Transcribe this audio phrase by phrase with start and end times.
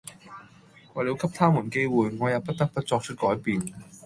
[0.95, 3.63] 為了給他們機會、我也不得不作出改變！